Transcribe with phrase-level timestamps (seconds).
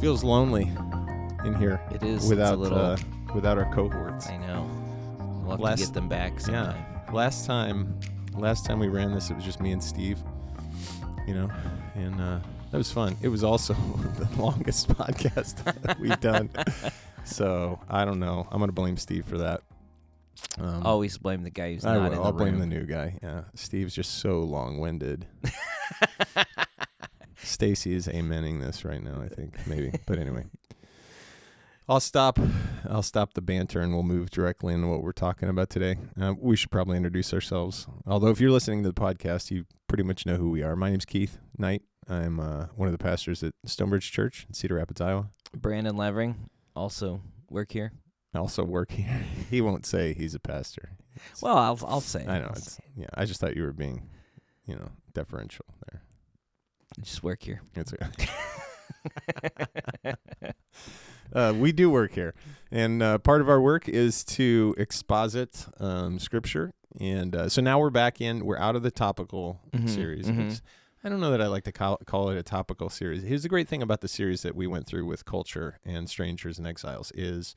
[0.00, 0.70] Feels lonely
[1.44, 2.78] in here It is it's without a little.
[2.78, 2.96] uh,
[3.34, 4.28] without our cohorts.
[4.28, 4.68] I know.
[5.42, 6.76] We'll have Last- to get them back sometime.
[7.06, 7.12] Yeah.
[7.12, 7.98] Last time,
[8.34, 10.18] last time we ran this, it was just me and Steve.
[11.26, 11.50] You know,
[11.94, 12.38] and uh,
[12.70, 13.16] that was fun.
[13.22, 13.72] It was also
[14.18, 16.50] the longest podcast we've done.
[17.24, 18.46] So I don't know.
[18.50, 19.62] I'm gonna blame Steve for that.
[20.58, 22.06] Um, Always blame the guy who's I not will.
[22.06, 23.18] in the I'll blame the new guy.
[23.22, 25.26] Yeah, Steve's just so long-winded.
[27.56, 29.22] Stacy is amening this right now.
[29.22, 30.44] I think maybe, but anyway,
[31.88, 32.38] I'll stop.
[32.86, 35.96] I'll stop the banter and we'll move directly into what we're talking about today.
[36.20, 37.86] Uh, we should probably introduce ourselves.
[38.06, 40.76] Although, if you're listening to the podcast, you pretty much know who we are.
[40.76, 41.80] My name's Keith Knight.
[42.10, 45.30] I'm uh, one of the pastors at Stonebridge Church in Cedar Rapids, Iowa.
[45.56, 47.92] Brandon Levering also work here.
[48.34, 49.24] Also work here.
[49.50, 50.90] he won't say he's a pastor.
[51.40, 52.26] Well, I'll I'll say.
[52.28, 52.48] I know.
[52.48, 52.82] I'll It's, say.
[52.96, 54.08] yeah, I just thought you were being,
[54.66, 56.02] you know, deferential there.
[56.98, 57.60] I just work here.
[57.74, 57.92] It's
[61.32, 62.34] uh, we do work here,
[62.70, 66.72] and uh, part of our work is to exposit um, scripture.
[66.98, 68.44] And uh, so now we're back in.
[68.46, 70.26] We're out of the topical Mhm, series.
[70.26, 70.40] mhm.
[70.40, 70.62] It's-
[71.04, 73.22] I don't know that I like to call, call it a topical series.
[73.22, 76.58] Here's the great thing about the series that we went through with culture and strangers
[76.58, 77.54] and exiles is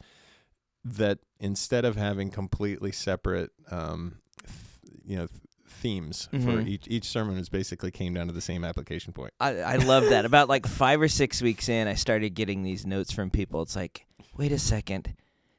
[0.84, 5.42] that instead of having completely separate, um, th- you know, th-
[5.80, 6.68] themes for Mhm.
[6.68, 9.34] each each sermon is basically came down to the same application point.
[9.40, 10.26] I I love that.
[10.26, 13.62] About like five or six weeks in, I started getting these notes from people.
[13.62, 14.06] It's like,
[14.38, 15.16] wait a second,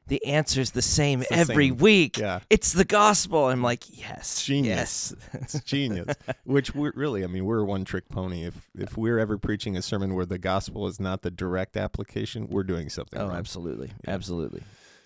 [0.07, 1.77] the answer's the same the every same.
[1.77, 2.17] week.
[2.17, 2.39] Yeah.
[2.49, 3.45] It's the gospel.
[3.47, 5.13] I'm like, yes, Genius.
[5.33, 5.41] yes.
[5.55, 6.15] It's genius.
[6.43, 8.43] Which we're really, I mean, we're a one trick pony.
[8.43, 12.47] If if we're ever preaching a sermon where the gospel is not the direct application,
[12.49, 13.35] we're doing something oh, wrong.
[13.37, 14.13] absolutely, Yeah.
[14.13, 14.63] absolutely.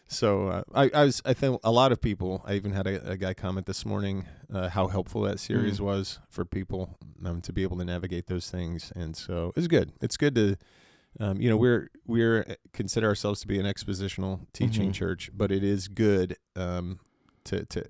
[0.08, 2.44] So uh, I, I was, I think a lot of people.
[2.45, 5.86] I even had a, a guy comment this morning uh, how helpful that series Mm.
[5.86, 9.92] was for people um, to be able to navigate those things, and so it's good.
[10.02, 10.58] It's good to.
[11.20, 14.94] Um, you know, we're we're uh, consider ourselves to be an expositional teaching Mhm.
[14.94, 16.99] church, but it is good um,
[17.45, 17.86] to to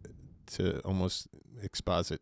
[0.54, 1.28] to almost
[1.64, 2.22] exposit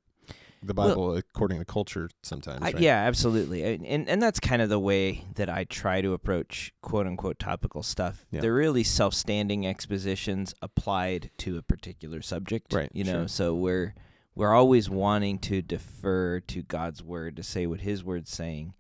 [0.63, 2.61] the Well- Bible according to culture sometimes.
[2.63, 2.73] I.
[2.77, 6.73] Yeah, absolutely, and, and and that's kind of the way that I try to approach
[6.81, 8.25] quote unquote topical stuff.
[8.31, 8.41] Yeah.
[8.41, 12.73] They're really self-standing expositions applied to a particular subject.
[12.73, 13.27] Right, You know, sure.
[13.27, 13.93] so we're
[14.35, 18.73] we're always wanting to defer to God's word to say what His word's saying,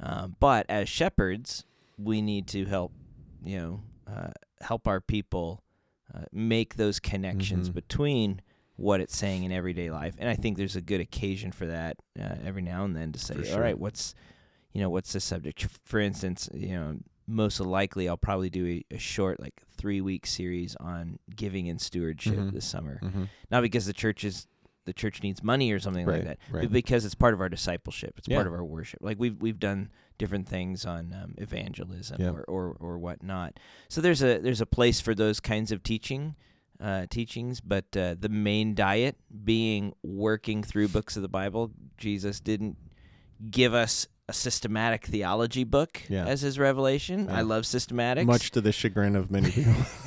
[0.00, 1.64] um, but as shepherds,
[1.96, 2.92] we need to help.
[3.44, 4.30] You know, uh,
[4.60, 5.62] help our people
[6.14, 7.74] uh, make those connections Mhm.
[7.74, 8.40] between
[8.82, 10.14] what it's saying in everyday life.
[10.18, 13.18] And I think there's a good occasion for that uh, every now and then to
[13.18, 13.60] say, For all sure.
[13.62, 14.14] right, what's,
[14.72, 15.68] you know, what's the subject?
[15.84, 16.96] For instance, you know,
[17.28, 21.80] most likely I'll probably do a, a short, like three week series on giving and
[21.80, 22.52] stewardship Mhm.
[22.52, 22.98] this summer.
[23.02, 23.28] Mhm.
[23.52, 24.48] Not because the church is,
[24.84, 26.62] the church needs money or something Right, like that, right.
[26.64, 28.14] but because it's part of our discipleship.
[28.18, 28.98] It's part of our worship.
[29.00, 32.30] Like we've we've done different things on um, evangelism Yeah.
[32.30, 33.60] or, or or whatnot.
[33.88, 36.34] So there's a there's a place for those kinds of teaching.
[36.82, 41.70] Uh, teachings, but uh, the main diet being working through books of the Bible.
[41.96, 42.76] Jesus didn't
[43.50, 46.26] give us a systematic theology book Yeah.
[46.26, 47.26] as his revelation.
[47.26, 47.38] Yeah.
[47.38, 48.26] I love systematics.
[48.26, 49.74] Much to the chagrin of many people.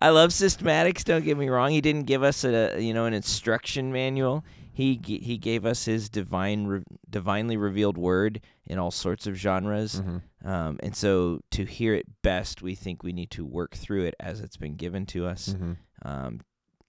[0.00, 1.04] I love systematics.
[1.04, 1.70] Don't get me wrong.
[1.70, 4.44] He didn't give us a you know an instruction manual.
[4.76, 10.00] He he gave us his divine re- divinely revealed word in all sorts of genres.
[10.00, 10.22] Mhm.
[10.44, 14.14] Um, and so to hear it best, we think we need to work through it
[14.18, 15.76] as it's been given to us, Mhm.
[16.02, 16.40] um,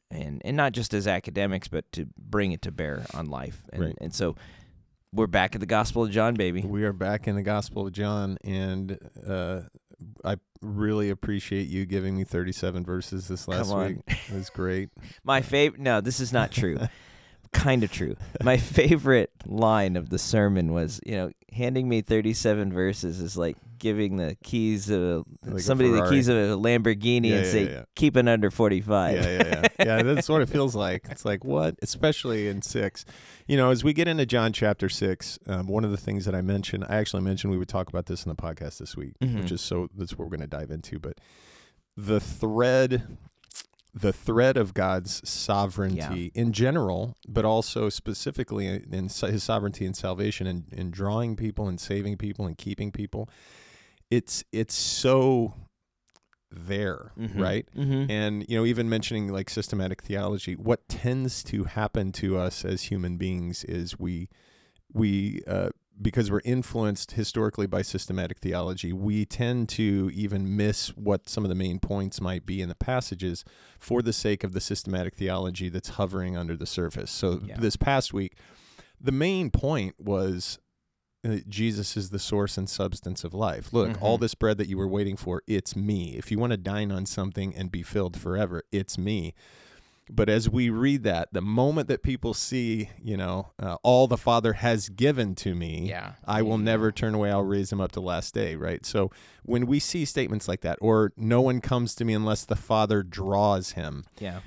[0.09, 3.63] and and not just as academics, but to bring it to bear on life.
[3.71, 3.97] And, Right.
[4.01, 4.35] and so
[5.13, 6.61] we're back at the Gospel of John, baby.
[6.63, 8.97] We are back in the Gospel of John, and
[9.27, 9.61] uh,
[10.25, 13.97] I really appreciate you giving me 37 verses this last week.
[14.07, 14.89] It was great.
[15.23, 15.79] My favorite.
[15.81, 16.79] No, this is not true.
[17.55, 18.15] kind of true.
[18.43, 23.55] My favorite line of the sermon was, you know, handing me 37 verses is like
[23.77, 27.51] giving the keys of a, Like somebody the keys of a Lamborghini Yeah, and yeah,
[27.51, 27.83] say, yeah.
[27.95, 29.15] keep it under 45.
[29.15, 29.43] yeah, yeah,
[29.79, 29.85] yeah.
[29.97, 31.05] Yeah, that's what it feels like.
[31.09, 33.05] It's like what, especially in six.
[33.47, 36.33] You know, as we get into John chapter six, um, one of the things that
[36.35, 39.13] I mentioned, I actually mentioned we would talk about this in the podcast this week,
[39.23, 39.41] Mhm.
[39.41, 40.97] which is so that's what we're going to dive into.
[40.99, 41.19] But
[41.97, 43.17] the thread,
[43.97, 49.85] the thread of God's sovereignty in general, but also specifically in, in so- His sovereignty
[49.85, 53.29] and salvation, and in drawing people and saving people and keeping people,
[54.11, 55.53] it's it's so
[56.51, 57.39] there, Mhm.
[57.39, 57.67] right?
[57.75, 58.09] Mm-hmm.
[58.11, 62.83] and you know even mentioning like systematic theology what tends to happen to us as
[62.83, 64.29] human beings is we
[64.93, 65.69] we uh,
[66.01, 71.49] because we're influenced historically by systematic theology we tend to even miss what some of
[71.49, 73.45] the main points might be in the passages
[73.79, 77.57] for the sake of the systematic theology that's hovering under the surface so Yeah.
[77.59, 78.33] this past week
[78.99, 80.59] the main point was
[81.23, 83.73] uh, Jesus is the source and substance of life.
[83.73, 84.21] Look, all Mhm.
[84.21, 86.15] this bread that you were waiting for, it's me.
[86.15, 89.33] If you want to dine on something and be filled forever, it's me.
[90.09, 94.17] But as we read that, the moment that people see, you know, uh, all the
[94.17, 96.13] Father has given to me, Yeah.
[96.25, 96.63] I will Yeah.
[96.63, 97.31] never turn away.
[97.31, 98.85] I'll raise him up to last day, right?
[98.85, 99.09] So
[99.43, 103.01] when we see statements like that, or no one comes to me unless the Father
[103.01, 104.41] draws him, Yeah.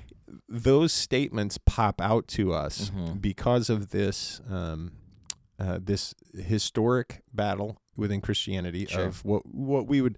[0.48, 3.20] those statements pop out to us Mhm.
[3.20, 4.92] because of this um,
[5.58, 9.06] uh, this historic battle within Christianity Sure.
[9.06, 10.16] of what what we would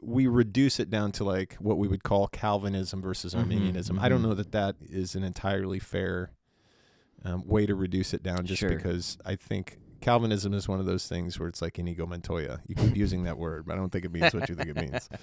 [0.00, 3.98] we reduce it down to like what we would call Calvinism versus Mhm, Arminianism.
[3.98, 4.28] I don't mhm.
[4.28, 6.30] know that that is an entirely fair
[7.24, 8.68] um, way to reduce it down, just Sure.
[8.70, 12.60] because I think Calvinism is one of those things where it's like Inigo Montoya.
[12.68, 14.76] You keep using that word, but I don't think it means what you think it
[14.76, 15.08] means.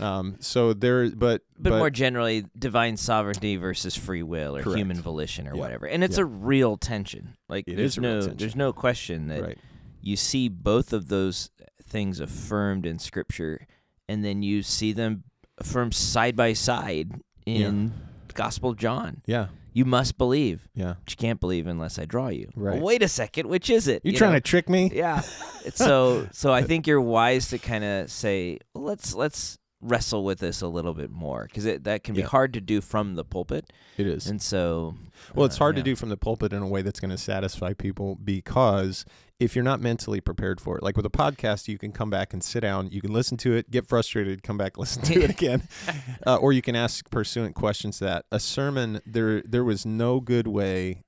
[0.00, 4.78] Um, so there, but But, more generally, divine sovereignty versus free will or Correct.
[4.78, 5.60] human volition or Yeah.
[5.60, 5.86] whatever.
[5.86, 6.22] And it's Yeah.
[6.22, 7.36] a real tension.
[7.48, 8.36] Like It there's is a real no tension.
[8.38, 9.58] there's no question that right,
[10.00, 13.68] you see both of those things affirmed in scripture
[14.08, 15.24] and then you see them
[15.62, 17.12] from side by side
[17.46, 17.92] in
[18.28, 19.22] the Gospel of John.
[19.26, 20.66] yeah, You must believe.
[20.74, 20.94] yeah.
[21.04, 22.48] But you can't believe unless I draw you.
[22.56, 22.74] Right.
[22.76, 24.02] Well, wait a second, which is it?
[24.04, 24.38] You, You trying know?
[24.38, 24.90] to trick me?
[24.94, 25.22] Yeah.
[25.74, 30.38] So so I think you're wise to kind of say, well, let's let's wrestle with
[30.38, 32.28] this a little bit more because that can be Yeah.
[32.28, 33.70] hard to do from the pulpit.
[33.98, 34.26] It is.
[34.26, 34.94] And so
[35.34, 35.82] Well, it's uh, hard yeah.
[35.82, 39.04] to do from the pulpit in a way that's going to satisfy people because
[39.38, 42.32] if you're not mentally prepared for it, like with a podcast, you can come back
[42.32, 45.28] and sit down, you can listen to it, get frustrated, come back, listen to it
[45.30, 45.68] again,
[46.26, 47.98] uh, or you can ask pursuant questions.
[47.98, 51.02] That a sermon, there, there was no good way.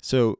[0.00, 0.36] So,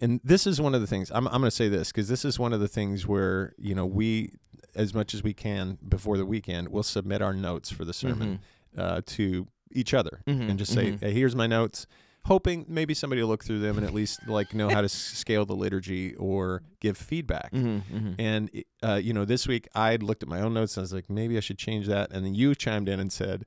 [0.00, 2.24] and this is one of the things I'm, I'm going to say this because this
[2.24, 4.32] is one of the things where you know we,
[4.76, 8.40] as much as we can before the weekend, we'll submit our notes for the sermon
[8.76, 11.00] uh, to each other Mhm, and just say, mhm.
[11.00, 11.86] hey, here's my notes.
[12.26, 15.44] Hoping maybe somebody will look through them and at least like know how to scale
[15.44, 17.52] the liturgy or give feedback.
[17.52, 18.14] Mhm, mhm.
[18.18, 18.50] And
[18.82, 21.10] uh, you know, this week I looked at my own notes and I was like,
[21.10, 22.10] maybe I should change that.
[22.12, 23.44] And then you chimed in and said,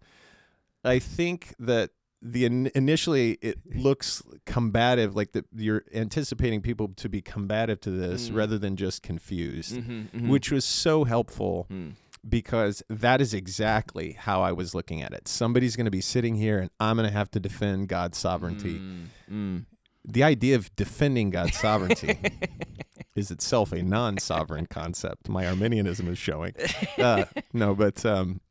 [0.83, 1.89] I think that
[2.21, 7.91] the in- initially it looks combative, like that you're anticipating people to be combative to
[7.91, 8.35] this Mm.
[8.35, 10.27] rather than just confused, Mhm, mhm.
[10.29, 11.93] which was so helpful Mm.
[12.27, 15.27] because that is exactly how I was looking at it.
[15.27, 18.79] Somebody's going to be sitting here and I'm going to have to defend God's sovereignty.
[18.79, 19.65] Mm, mm.
[20.03, 22.17] The idea of defending God's sovereignty
[23.15, 25.29] is itself a non sovereign concept.
[25.29, 26.53] My Arminianism is showing.
[26.97, 28.41] Uh, no, but um,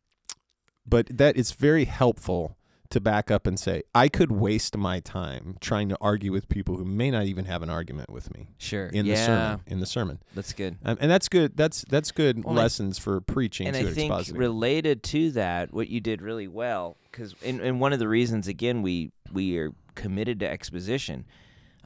[0.86, 2.55] but that it's very helpful
[2.90, 6.76] to back up and say, I could waste my time trying to argue with people
[6.76, 8.86] who may not even have an argument with me Sure.
[8.86, 9.60] in yeah, the sermon.
[9.66, 10.76] In the sermon, that's good.
[10.84, 11.56] um, and that's good.
[11.56, 14.38] That's that's good Well, I- lessons for preaching and to I think expositing.
[14.38, 18.48] related to that, what you did really well, because and, and one of the reasons
[18.48, 21.24] again we we are committed to exposition.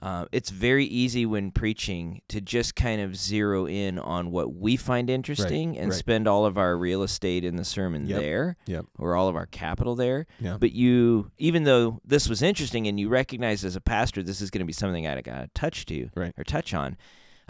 [0.02, 4.74] Uh, it's very easy when preaching to just kind of zero in on what we
[4.76, 5.98] find interesting and right.
[5.98, 8.86] spend all of our real estate in the sermon Yep, there, yep.
[8.98, 10.26] or all of our capital there.
[10.38, 10.56] yeah.
[10.58, 14.50] But you, even though this was interesting, and you recognize as a pastor this is
[14.50, 16.32] going to be something I got to touch to Right.
[16.38, 16.96] or touch on,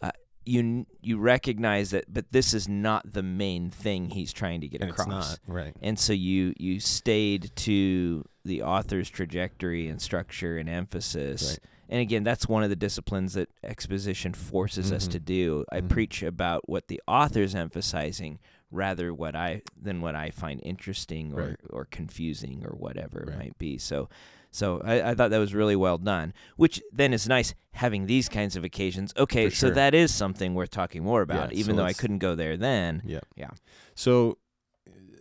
[0.03, 0.11] uh,
[0.45, 4.81] you you recognize that, but this is not the main thing he's trying to get
[4.81, 5.35] And across.
[5.35, 5.75] It's not right.
[5.83, 11.59] And so you you stayed to the author's trajectory and structure and emphasis.
[11.91, 15.11] And again, that's one of the disciplines that exposition forces us Mhm.
[15.13, 15.65] to do.
[15.73, 15.89] I Mhm.
[15.89, 18.39] preach about what the author's emphasizing
[18.71, 21.57] rather what I than what I find interesting or, Right.
[21.69, 23.35] or confusing or whatever Right.
[23.35, 23.77] it might be.
[23.77, 24.09] So
[24.53, 26.33] so I, I thought that was really well done.
[26.57, 29.13] Which then is nice having these kinds of occasions.
[29.17, 31.93] Okay, For so that is something worth talking more about, Yeah, even so though I
[31.93, 33.03] couldn't go there then.
[33.05, 33.21] Yeah.
[33.37, 33.51] Yeah.
[33.95, 34.39] So,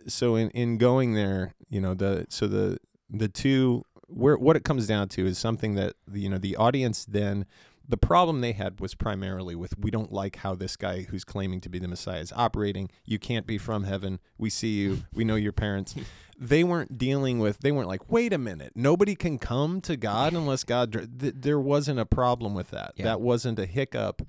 [0.06, 4.64] so in in going there, you know, the so the the two where what it
[4.64, 7.46] comes down to is something that you know the audience then
[7.90, 11.60] the problem they had was primarily with we don't like how this guy who's claiming
[11.60, 12.88] to be the Messiah is operating.
[13.04, 14.20] You can't be from heaven.
[14.38, 15.02] We see you.
[15.12, 15.94] We know your parents.
[16.42, 17.58] They weren't dealing with.
[17.58, 18.72] They weren't like, wait a minute.
[18.74, 20.90] Nobody can come to God unless God.
[20.90, 22.94] dr-" Th- there wasn't a problem with that.
[22.96, 23.04] Yeah.
[23.04, 24.22] That wasn't a hiccup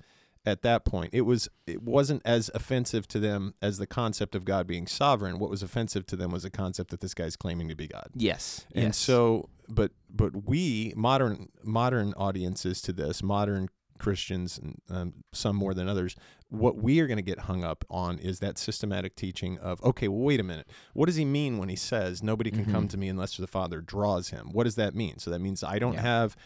[0.44, 1.10] at that point.
[1.12, 1.48] It was.
[1.66, 5.38] It wasn't as offensive to them as the concept of God being sovereign.
[5.38, 8.08] What was offensive to them was the concept that this guy's claiming to be God.
[8.14, 8.66] Yes.
[8.74, 8.96] And yes.
[8.96, 13.68] so, but but we modern modern audiences to this, modern
[13.98, 16.16] Christians, and um, some more than others,
[16.48, 20.08] what we are going to get hung up on is that systematic teaching of, okay,
[20.08, 22.90] well, wait a minute, what does he mean when he says nobody can come Mhm.
[22.90, 24.48] to me unless the Father draws him?
[24.52, 25.18] What does that mean?
[25.18, 26.02] So that means I don't Yeah.
[26.02, 26.36] have.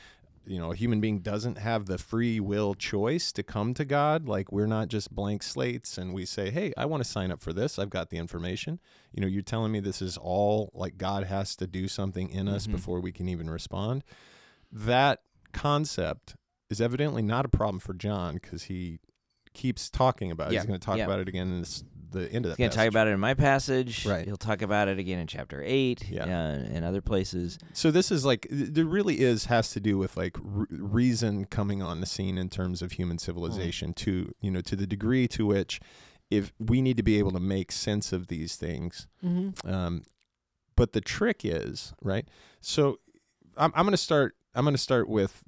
[0.46, 4.28] You know, a human being doesn't have the free will choice to come to God.
[4.28, 7.40] Like, we're not just blank slates and we say, Hey, I want to sign up
[7.40, 7.78] for this.
[7.78, 8.78] I've got the information
[9.12, 12.48] you know you're telling me this is all like god has to do something in
[12.48, 12.72] us Mhm.
[12.72, 14.04] before we can even respond
[14.70, 15.20] that
[15.52, 16.34] concept
[16.68, 18.98] is evidently not a problem for John because he
[19.54, 20.54] keeps talking about it.
[20.54, 21.04] Yeah, He's going to talk yeah.
[21.06, 22.56] about it again in this, the end of that.
[22.56, 24.06] He's going to talk about it in my passage.
[24.06, 24.24] Right.
[24.24, 26.24] He'll talk about it again in chapter 8 Yeah.
[26.24, 27.58] uh, and other places.
[27.72, 31.82] So this is like there really is has to do with like r- reason coming
[31.82, 35.46] on the scene in terms of human civilization to you know to the degree to
[35.46, 35.80] which
[36.30, 39.06] if we need to be able to make sense of these things.
[39.24, 39.68] Mm-hmm.
[39.70, 40.02] Um,
[40.74, 42.26] but the trick is right.
[42.60, 42.98] So
[43.56, 44.34] I'm I'm going to start.
[44.54, 45.42] I'm going to start with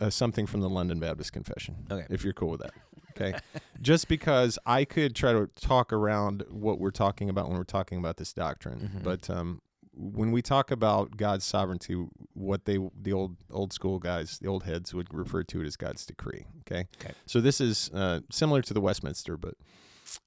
[0.00, 1.86] uh, something from the London Baptist Confession.
[1.90, 2.06] Okay.
[2.10, 2.72] If you're cool with that.
[3.16, 3.38] Okay.
[3.80, 7.98] Just because I could try to talk around what we're talking about when we're talking
[7.98, 9.02] about this doctrine, Mhm.
[9.02, 9.60] but um,
[9.94, 11.94] when we talk about God's sovereignty,
[12.32, 15.76] what they the old old school guys, the old heads would refer to it as
[15.76, 16.46] God's decree.
[16.60, 16.86] Okay.
[17.00, 17.12] Okay.
[17.26, 19.54] So this is uh, similar to the Westminster, but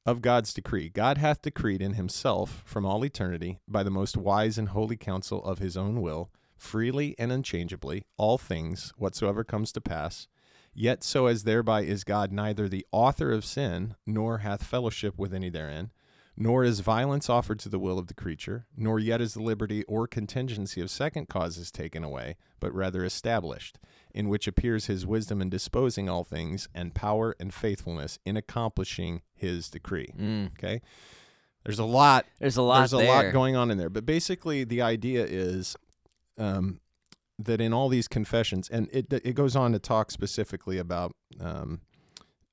[0.06, 0.89] of God's decree.
[0.89, 5.44] God hath decreed in himself from all eternity by the most wise and holy counsel
[5.44, 10.27] of his own will, freely and unchangeably, all things whatsoever comes to pass.
[10.77, 15.34] Yet so as thereby is God neither the author of sin, nor hath fellowship with
[15.34, 15.89] any therein,
[16.38, 19.86] nor is violence offered to the will of the creature, nor yet is the liberty
[19.86, 23.79] or contingency of second causes taken away, but rather established,
[24.13, 29.22] in which appears his wisdom in disposing all things, and power and faithfulness in accomplishing
[29.34, 30.10] his decree.
[30.20, 30.51] Mm.
[30.58, 30.82] Okay?
[31.63, 33.08] There's a lot There's a lot there's a there.
[33.08, 33.89] lot going on in there.
[33.89, 35.77] But basically, the idea is
[36.38, 36.82] um,
[37.38, 41.82] that in all these confessions, and it it goes on to talk specifically about um,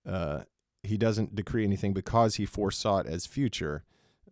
[0.07, 0.43] uh,
[0.83, 3.85] he doesn't decree anything because he foresaw it as future.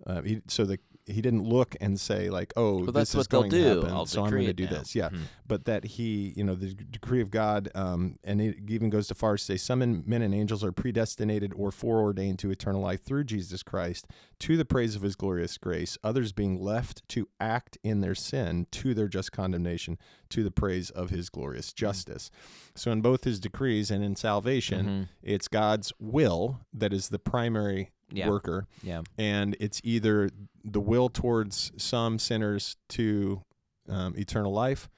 [0.07, 3.17] Uh, he, so the he didn't look and say like, oh, well, this that's is
[3.17, 3.75] what they'll going to do.
[3.81, 4.71] happen, I'll so I'm going to do now.
[4.79, 4.95] this.
[4.95, 5.21] Yeah, Mhm.
[5.47, 9.15] but that he, you know, the decree of God, um, and it even goes to
[9.15, 13.03] far as to say some men and angels are predestinated or foreordained to eternal life
[13.03, 14.07] through Jesus Christ
[14.41, 18.67] to the praise of his glorious grace, others being left to act in their sin
[18.71, 22.31] to their just condemnation to the praise of his glorious justice.
[22.75, 25.09] So in both his decrees and in salvation, Mhm.
[25.23, 28.29] it's God's will that is the primary Yeah.
[28.29, 29.03] worker Yeah.
[29.19, 30.31] and it's either
[30.65, 33.43] the will towards some sinners to
[33.89, 34.89] um, eternal life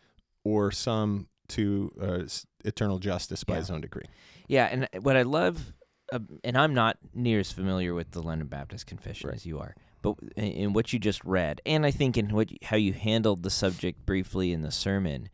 [0.44, 2.22] or some to uh,
[2.64, 3.58] eternal justice by Yeah.
[3.60, 4.04] his own decree.
[4.48, 5.72] Yeah, and uh, what I love,
[6.12, 9.36] uh, and I'm not near as familiar with the London Baptist Confession Right.
[9.36, 12.50] as you are, but in, in what you just read, and I think in what
[12.50, 15.28] you- how you handled the subject briefly in the sermon,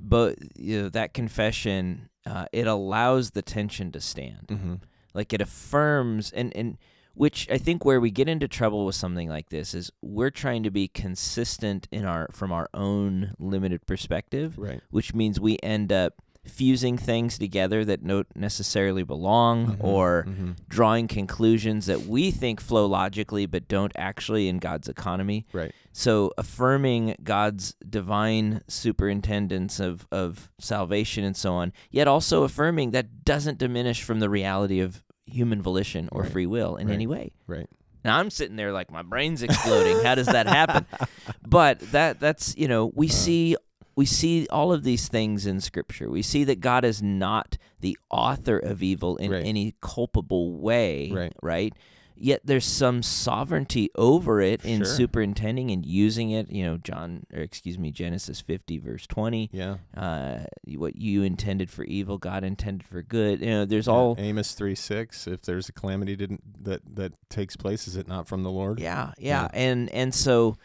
[0.00, 4.74] but you know, that confession uh, it allows the tension to stand, Mm-hmm.
[5.14, 6.78] like it affirms, and and
[7.14, 10.62] which I think where we get into trouble with something like this is we're trying
[10.62, 14.80] to be consistent in our from our own limited perspective Right.
[14.90, 16.14] which means we end up
[16.46, 19.84] fusing things together that don't necessarily belong Mhm.
[19.84, 20.56] or Mhm.
[20.68, 25.44] drawing conclusions that we think flow logically but don't actually in God's economy.
[25.52, 25.72] Right.
[25.92, 33.22] So affirming God's divine superintendence of, of salvation and so on, yet also affirming that
[33.24, 36.32] doesn't diminish from the reality of human volition or Right.
[36.32, 36.94] free will in Right.
[36.94, 37.32] any way.
[37.46, 37.68] Right.
[38.04, 39.98] Now I'm sitting there like my brain's exploding.
[40.00, 40.86] How does that happen?
[41.46, 43.12] But that that's you know we Uh.
[43.12, 43.56] see
[43.96, 46.08] we see all of these things in Scripture.
[46.08, 49.44] We see that God is not the author of evil in Right.
[49.44, 51.32] any culpable way, Right.
[51.42, 51.74] Right.
[52.22, 54.84] Yet there's some sovereignty over it in Sure.
[54.86, 56.50] superintending and using it.
[56.52, 59.48] You know, John, or excuse me, Genesis 50 verse 20.
[59.52, 59.78] Yeah.
[59.96, 60.40] Uh,
[60.76, 63.40] what you intended for evil, God intended for good.
[63.40, 63.94] You know, there's Yeah.
[63.94, 65.26] all Amos three six.
[65.26, 68.78] If there's a calamity didn't that that takes place, is it not from the Lord?
[68.80, 69.48] Yeah, yeah, Yeah.
[69.54, 70.58] and and so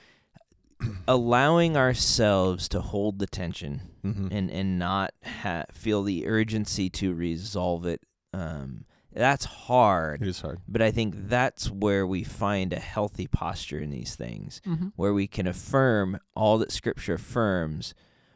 [1.07, 4.27] allowing ourselves to hold the tension Mm-hmm.
[4.31, 8.01] and and not ha- feel the urgency to resolve it.
[8.33, 8.85] Um,
[9.15, 10.59] that's hard, It is hard.
[10.67, 14.89] but I think that's where we find a healthy posture in these things, mm-hmm.
[14.95, 17.93] where we can affirm all that Scripture affirms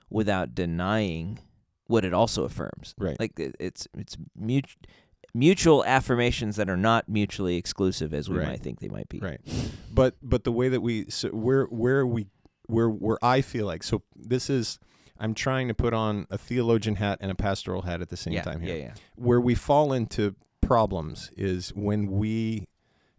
[0.09, 1.39] without denying
[1.87, 2.95] what it also affirms.
[2.97, 3.19] Right.
[3.19, 4.81] Like it, it's it's mutual.
[5.35, 8.47] Mutual affirmations that are not mutually exclusive, as we Right.
[8.47, 9.19] might think they might be.
[9.19, 9.39] Right.
[9.93, 12.25] But but the way that we so where where we
[12.65, 14.79] where where I feel like so this is
[15.19, 18.33] I'm trying to put on a theologian hat and a pastoral hat at the same
[18.33, 18.75] yeah, time here.
[18.75, 18.93] yeah, yeah.
[19.17, 20.35] Where we fall into
[20.69, 22.67] problems is when we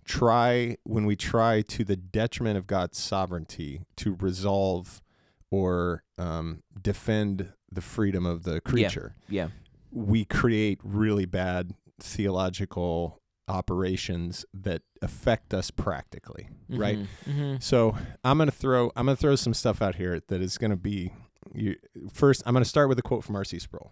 [0.04, 5.02] try when we try to the detriment of God's sovereignty to resolve
[5.50, 9.16] or um, defend the freedom of the creature.
[9.28, 9.45] Yeah.
[9.45, 9.49] yeah.
[9.90, 16.99] We create really bad theological operations that affect us practically, right?
[17.28, 17.57] Mm-hmm.
[17.59, 21.12] So I'm gonna throw I'm gonna throw some stuff out here that is gonna be
[21.52, 21.75] you,
[22.12, 22.45] first.
[22.47, 23.59] I'm gonna start with a quote from R.C.
[23.59, 23.90] Sproul.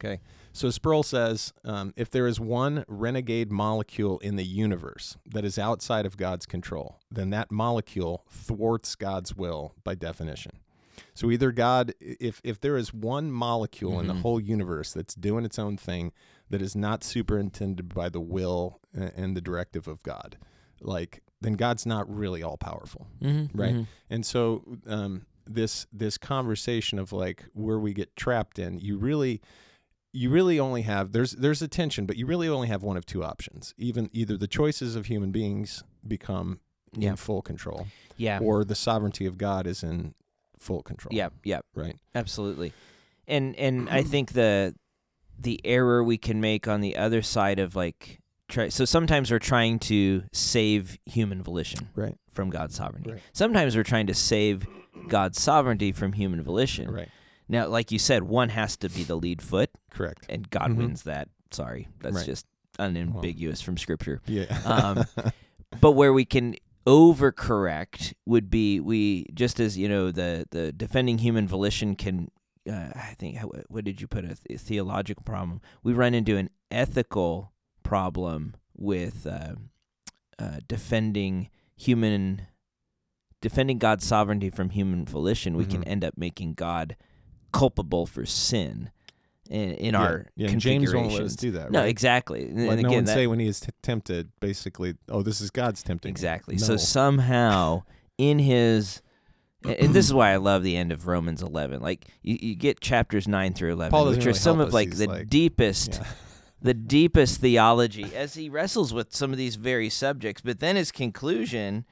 [0.00, 0.20] Okay,
[0.52, 5.58] so Sproul says, um, "If there is one renegade molecule in the universe that is
[5.58, 10.52] outside of God's control, then that molecule thwarts God's will by definition."
[11.14, 14.22] So either God, if if there is one molecule in the Mhm.
[14.22, 16.12] whole universe that's doing its own thing,
[16.50, 20.38] that is not superintended by the will and the directive of God,
[20.80, 23.06] like then God's not really all powerful.
[23.22, 23.56] Mm-hmm.
[23.56, 23.86] Right.
[24.10, 29.40] And so um, this this conversation of like where we get trapped in, you really
[30.12, 33.04] you really only have there's there's a tension, but you really only have one of
[33.06, 33.74] two options.
[33.78, 36.60] Even either the choices of human beings become
[36.96, 37.10] Yeah.
[37.10, 37.86] in full control,
[38.16, 38.38] Yeah.
[38.40, 40.14] or the sovereignty of God is in
[40.58, 41.10] full control.
[41.14, 41.28] Yeah.
[41.44, 41.60] Yeah.
[41.74, 41.96] Right.
[42.14, 42.72] Absolutely.
[43.26, 44.74] And and I think the
[45.38, 49.38] the error we can make on the other side of like try so sometimes we're
[49.38, 52.16] trying to save human volition Right.
[52.30, 53.12] from God's sovereignty.
[53.12, 53.22] Right.
[53.34, 54.66] Sometimes we're trying to save
[55.06, 56.90] God's sovereignty from human volition.
[56.90, 57.08] Right.
[57.50, 60.26] Now, like you said, one has to be the lead foot, Correct.
[60.28, 60.76] and God Mhm.
[60.76, 61.28] wins that.
[61.50, 62.26] Sorry, that's Right.
[62.26, 62.46] just
[62.78, 64.20] unambiguous from Scripture.
[64.26, 64.44] Yeah.
[64.64, 65.04] Um,
[65.80, 66.54] but where we can
[66.86, 72.28] overcorrect would be we just as you know the the defending human volition can
[72.70, 73.38] uh, I think
[73.68, 77.52] what did you put a, th- theological problem we run into an ethical
[77.82, 79.54] problem with uh,
[80.38, 82.42] uh, defending human
[83.40, 85.88] defending God's sovereignty from human volition we can Mhm.
[85.88, 86.96] end up making God
[87.52, 88.90] culpable for sin
[89.48, 90.00] in, in yeah.
[90.00, 90.48] our yeah.
[90.48, 91.70] James won't let us do that.
[91.70, 91.88] No, right?
[91.88, 92.44] exactly.
[92.44, 95.22] And, Let and no again, one that- say when he is t- tempted, basically, oh,
[95.22, 96.10] this is God's tempting.
[96.10, 96.56] Exactly.
[96.56, 96.62] No.
[96.64, 97.82] So somehow
[98.18, 99.02] in his
[99.64, 101.80] and- this is why I love the end of Romans 11.
[101.80, 104.74] Like you, you get chapters 9 through 11, Paul which are really some of us.
[104.74, 106.06] like He's the like- deepest Yeah.
[106.62, 110.92] the deepest theology as he wrestles with some of these very subjects, but then his
[110.92, 111.84] conclusion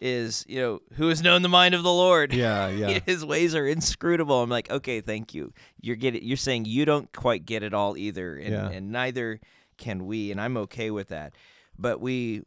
[0.00, 2.32] is, you know, who has known the mind of the Lord?
[2.32, 3.00] yeah, yeah.
[3.06, 4.42] His ways are inscrutable.
[4.42, 5.52] I'm like, okay, thank you.
[5.80, 6.22] You're getting.
[6.24, 8.68] You're saying you don't quite get it all either, and, Yeah.
[8.70, 9.40] and neither
[9.76, 11.34] can we, and I'm okay with that.
[11.78, 12.42] But we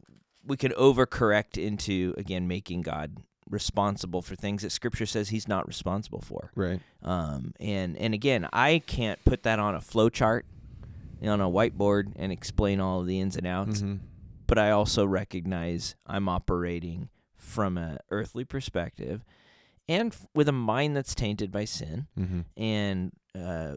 [0.46, 3.16] we can overcorrect into again making God
[3.50, 6.50] responsible for things that Scripture says He's not responsible for.
[6.54, 6.80] Right.
[7.02, 10.44] Um, and and again, I can't put that on a flow chart,
[11.22, 14.00] on a whiteboard, and explain all of the ins and outs Mhm.
[14.46, 17.08] but I also recognize I'm operating
[17.44, 19.24] from a earthly perspective
[19.88, 22.44] and f- with a mind that's tainted by sin Mhm.
[22.56, 23.74] and uh,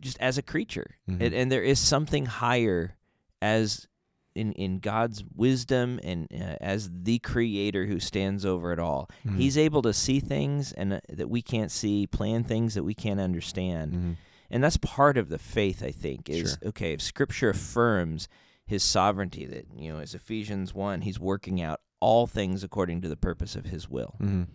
[0.00, 0.96] just as a creature.
[1.08, 1.20] Mhm.
[1.20, 2.96] And, and there is something higher
[3.42, 3.86] as
[4.34, 9.08] in, in God's wisdom and uh, as the creator who stands over it all.
[9.26, 9.36] Mhm.
[9.38, 12.94] He's able to see things and uh, that we can't see, plan things that we
[12.94, 13.92] can't understand.
[13.92, 14.16] Mhm.
[14.50, 16.68] And that's part of the faith, I think, is Sure.
[16.68, 18.28] okay, if scripture affirms
[18.66, 23.08] his sovereignty, that, you know, as Ephesians 1, he's working out all things according to
[23.08, 24.16] the purpose of his will.
[24.20, 24.46] Mhm.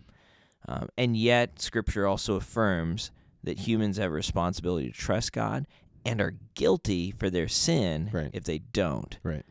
[0.68, 3.10] Um, and yet, scripture also affirms
[3.42, 5.66] that humans have a responsibility to trust God
[6.04, 8.30] and are guilty for their sin Right.
[8.32, 9.18] if they don't.
[9.24, 9.44] Right.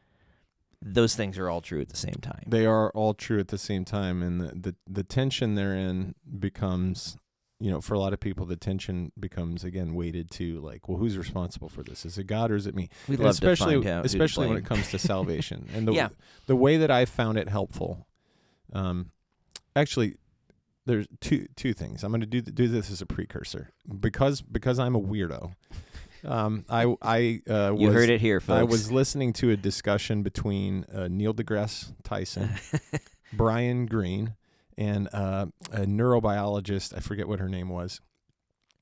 [0.82, 2.44] Those things are all true at the same time.
[2.48, 7.18] They are all true at the same time, and the, the the tension therein becomes,
[7.62, 10.98] you know, for a lot of people, the tension becomes again weighted to like, well,
[10.98, 12.06] who's responsible for this?
[12.06, 12.90] Is it God or is it me?
[13.08, 14.06] And love especially, to find out.
[14.06, 16.10] especially when it comes to salvation, and the Yeah.
[16.48, 18.08] the way that I found it helpful.
[18.74, 19.12] Um,
[19.76, 20.16] actually,
[20.86, 22.04] there's two two things.
[22.04, 25.54] I'm going to do do this as a precursor because because I'm a weirdo.
[26.24, 28.60] Um, I I uh, You heard it here, folks.
[28.60, 32.50] I was listening to a discussion between uh, Neil deGrasse Tyson,
[33.34, 34.36] Brian Greene,
[34.78, 36.96] and uh, a neurobiologist.
[36.96, 38.02] I forget what her name was,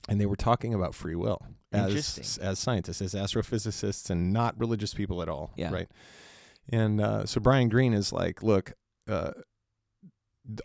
[0.08, 1.40] and they were talking about free will
[1.72, 5.52] as as scientists, as astrophysicists, and not religious people at all.
[5.56, 5.72] Yeah.
[5.72, 5.88] Right.
[6.68, 8.74] And uh, so Brian Greene is like, look,
[9.08, 9.32] uh,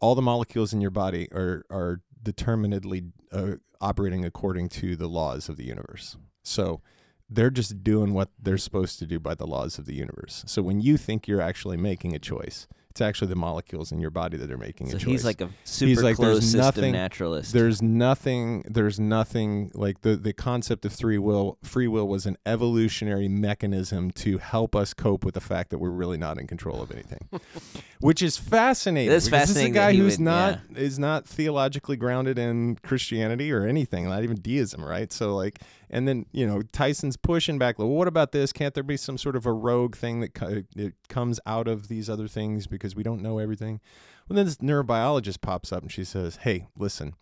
[0.01, 5.49] all the molecules in your body are are determinedly uh, operating according to the laws
[5.49, 6.17] of the universe.
[6.43, 6.81] So
[7.29, 10.43] they're just doing what they're supposed to do by the laws of the universe.
[10.47, 14.09] So when you think you're actually making a choice, it's actually the molecules in your
[14.09, 15.09] body that are making so a choice.
[15.11, 17.51] he's like a super like, close there's system nothing- naturalist.
[17.51, 22.37] there's nothing there's nothing like the the concept of free will free will was an
[22.45, 26.81] evolutionary mechanism to help us cope with the fact that we're really not in control
[26.81, 27.27] of anything
[27.99, 31.27] which is fascinating That's because fascinating this is a guy who's would- not is not
[31.27, 36.45] theologically grounded in christianity or anything not even deism right so like and then you
[36.45, 38.51] know tyson's pushing back well what about this?
[38.51, 41.87] Can't there be some sort of a rogue thing that co- it comes out of
[41.87, 43.79] these other things because we don't know everything?
[44.27, 47.13] Well, then this neurobiologist pops up and she says, "Hey, listen,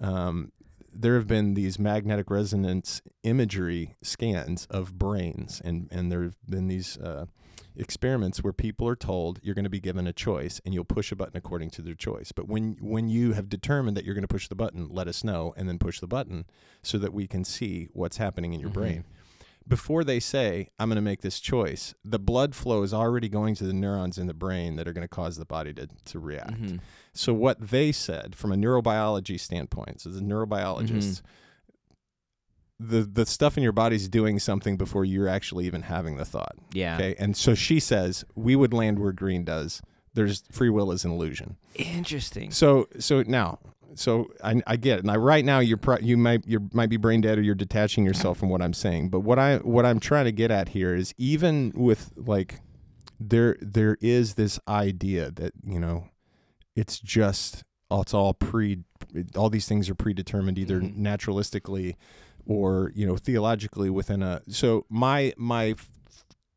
[0.00, 0.52] um,
[0.92, 6.68] there have been these magnetic resonance imagery scans of brains, and and there have been
[6.68, 7.26] these uh,
[7.76, 11.12] experiments where people are told you're going to be given a choice, and you'll push
[11.12, 12.32] a button according to their choice.
[12.32, 15.22] But when when you have determined that you're going to push the button, let us
[15.24, 16.44] know, and then push the button
[16.82, 18.74] so that we can see what's happening in your Mhm.
[18.74, 19.04] brain."
[19.66, 23.54] before they say, I'm going to make this choice, the blood flow is already going
[23.56, 26.18] to the neurons in the brain that are going to cause the body to, to
[26.18, 26.62] react.
[26.62, 26.80] Mhm.
[27.12, 31.20] So, what they said from a neurobiology standpoint, so the neurobiologists,
[32.80, 36.54] the, the stuff in your body's doing something before you're actually even having the thought.
[36.72, 36.94] Yeah.
[36.96, 37.14] Okay.
[37.18, 39.82] And so she says, we would land where Greene does.
[40.14, 41.56] There's free will is an illusion.
[41.74, 42.50] Interesting.
[42.50, 43.58] So so now,
[43.94, 45.04] so I, I get it.
[45.04, 48.04] Now right now you're pro- you might you might be brain dead or you're detaching
[48.04, 49.10] yourself from what I'm saying.
[49.10, 52.60] But what I what I'm trying to get at here is even with like
[53.20, 56.08] there there is this idea that you know
[56.74, 58.78] it's just it's all pre
[59.36, 60.96] all these things are predetermined either Mhm.
[60.98, 61.94] naturalistically
[62.48, 65.74] or you know theologically within a so my my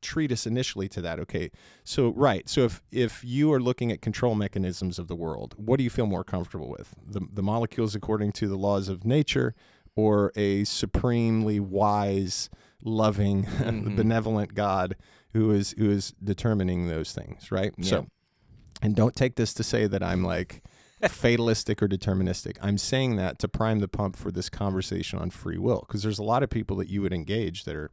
[0.01, 1.51] treatise initially to that okay
[1.83, 5.77] so right so if if you are looking at control mechanisms of the world what
[5.77, 9.53] do you feel more comfortable with the the molecules according to the laws of nature
[9.95, 12.49] or a supremely wise
[12.83, 13.95] loving Mhm.
[13.95, 14.95] benevolent god
[15.33, 17.85] who is who is determining those things right Yeah.
[17.89, 18.07] so
[18.81, 20.63] and don't take this to say that I'm like
[21.09, 22.57] fatalistic or deterministic.
[22.61, 26.19] I'm saying that to prime the pump for this conversation on free will because there's
[26.19, 27.89] a lot of people that you would engage that are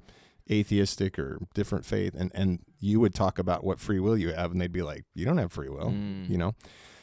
[0.51, 4.51] atheistic or different faith and and you would talk about what free will you have
[4.51, 6.29] and they'd be like you don't have free will, Mm.
[6.31, 6.55] you know.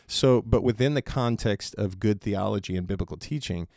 [0.08, 3.68] So, but within the context of good theology and biblical teaching,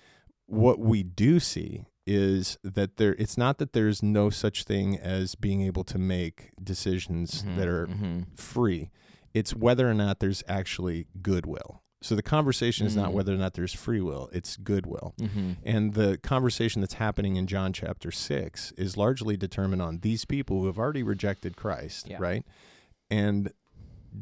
[0.46, 5.34] what we do see is that there it's not that there's no such thing as
[5.34, 8.26] being able to make decisions Mhm, that are mhm.
[8.38, 8.90] free.
[9.34, 11.82] It's whether or not there's actually goodwill.
[12.00, 13.14] So the conversation is not Mm.
[13.14, 15.14] whether or not there's free will, it's goodwill.
[15.18, 15.56] Mhm.
[15.64, 20.60] And the conversation that's happening in John chapter 6 is largely determined on these people
[20.60, 22.18] who have already rejected Christ, Yeah.
[22.20, 22.44] right?
[23.10, 23.50] And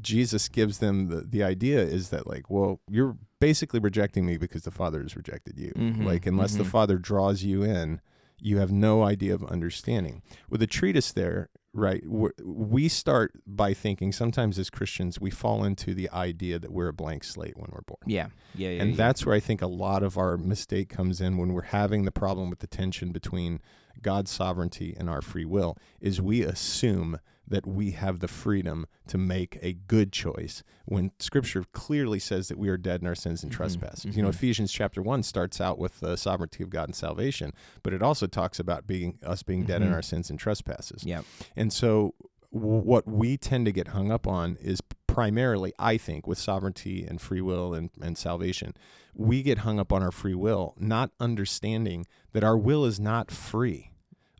[0.00, 4.62] Jesus gives them the, the idea is that, like, well, you're basically rejecting me because
[4.62, 5.72] the Father has rejected you.
[5.76, 6.70] Mhm, Like, unless the mhm.
[6.70, 8.00] Father draws you in,
[8.38, 10.22] you have no idea of understanding.
[10.48, 15.64] With the treatise there, right, we we start by thinking sometimes as Christians, we fall
[15.64, 18.00] into the idea that we're a blank slate when we're born.
[18.06, 18.28] Yeah.
[18.54, 18.70] Yeah.
[18.70, 18.82] Yeah.
[18.82, 18.96] And yeah.
[18.96, 22.12] that's where I think a lot of our mistake comes in when we're having the
[22.12, 23.60] problem with the tension between
[24.02, 27.18] God's sovereignty and our free will is we assume
[27.48, 32.58] that we have the freedom to make a good choice when scripture clearly says that
[32.58, 34.16] we are dead in our sins and Mhm, trespasses.
[34.16, 34.28] You know.
[34.28, 38.26] Ephesians chapter 1 starts out with the sovereignty of God and salvation, but it also
[38.26, 39.94] talks about being us being dead in Mhm.
[39.94, 41.04] our sins and trespasses.
[41.04, 41.22] Yeah.
[41.54, 42.14] And so,
[42.52, 47.04] w- what we tend to get hung up on is primarily, I think, with sovereignty
[47.04, 48.74] and free will and, and salvation,
[49.14, 53.30] we get hung up on our free will, not understanding that our will is not
[53.30, 53.90] free.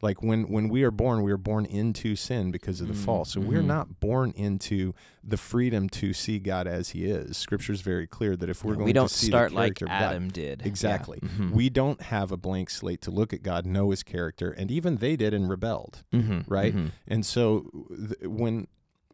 [0.02, 3.04] Like when, when we are born, we are born into sin because of the Mm,
[3.04, 3.24] fall.
[3.24, 3.66] So we're mhm.
[3.66, 4.92] not born into
[5.24, 7.38] the freedom to see God as He is.
[7.38, 9.56] Scripture is very clear that if we're Yeah, going we don't to see start the
[9.56, 10.60] like character God, Adam did.
[10.60, 10.68] Yeah.
[10.68, 11.18] Exactly.
[11.20, 11.50] Mhm.
[11.50, 14.96] we don't have a blank slate to look at God, know His character, and even
[14.96, 16.04] they did and rebelled.
[16.12, 16.74] Mhm, right?
[16.76, 16.90] mhm.
[17.08, 18.66] And so th- when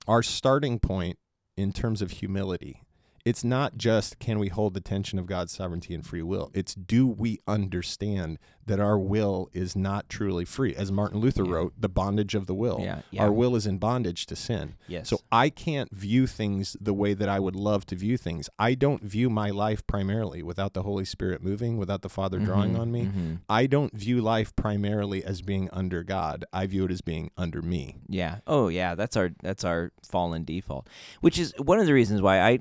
[0.09, 1.17] our starting point
[1.57, 2.83] in terms of humility,
[3.25, 6.51] it's not just can we hold the tension of God's sovereignty and free will.
[6.55, 10.75] It's do we understand that our will is not truly free?
[10.75, 11.53] As Martin Luther Yeah.
[11.53, 12.79] wrote, the bondage of the will.
[12.81, 13.03] Yeah.
[13.11, 13.23] Yeah.
[13.23, 14.75] Our will is in bondage to sin.
[14.89, 15.09] Yes.
[15.09, 18.49] So I can't view things the way that I would love to view things.
[18.59, 22.75] I don't view my life primarily without the Holy Spirit moving, without the Father drawing
[22.75, 23.03] Mhm, on me.
[23.05, 23.39] mhm.
[23.49, 26.45] I don't view life primarily as being under God.
[26.53, 27.99] I view it as being under me.
[28.09, 28.39] Yeah.
[28.47, 28.95] Oh, yeah.
[28.97, 30.89] That's our that's our fallen default,
[31.21, 32.59] which is one of the reasons why I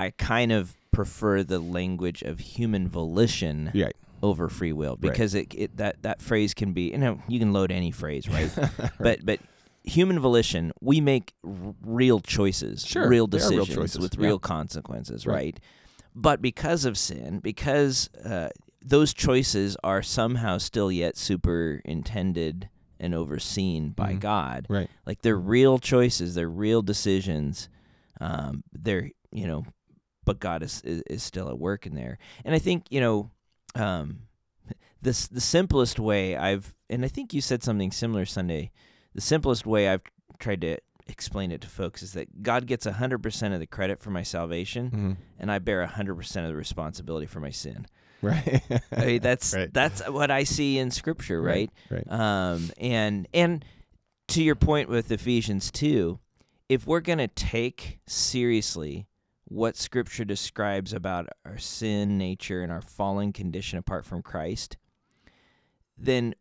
[0.00, 3.90] I kind of prefer the language of human volition Yeah.
[4.22, 7.52] over free will because it, it that that phrase can be you know you can
[7.52, 8.50] load any phrase right,
[8.98, 9.38] but but
[9.84, 14.26] human volition we make r- real choices, Sure, real are real decisions choices, with yeah.
[14.26, 15.34] real consequences, Right.
[15.34, 15.60] right?
[16.14, 18.48] But because of sin, because uh,
[18.82, 24.20] those choices are somehow still yet superintended and overseen by Mhm.
[24.20, 24.90] God, Right.
[25.06, 27.68] like they're real choices, they're real decisions.
[28.20, 29.64] Um, they're you know,
[30.30, 32.18] but God is, is is still at work in there.
[32.44, 33.30] And I think you know,
[33.74, 34.20] um,
[35.02, 38.70] this the simplest way I've and I think you said something similar Sunday.
[39.14, 40.02] The simplest way I've
[40.38, 40.76] tried to
[41.08, 44.22] explain it to folks is that God gets hundred percent of the credit for my
[44.22, 45.16] salvation, Mhm.
[45.40, 47.86] and I bear hundred percent of the responsibility for my sin.
[48.22, 48.62] Right.
[48.92, 49.72] I mean, that's Right.
[49.74, 51.70] that's what I see in Scripture, right?
[51.90, 52.06] Right.
[52.08, 53.64] Um, and and
[54.28, 56.20] to your point with Ephesians two,
[56.68, 59.06] if we're gonna take seriously
[59.50, 64.76] what Scripture describes about our sin nature and our fallen condition apart from Christ,
[65.98, 66.34] then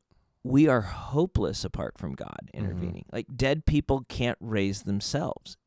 [0.44, 2.66] we are hopeless apart from God Mm-hmm.
[2.66, 3.06] intervening.
[3.12, 5.58] Like dead people can't raise themselves.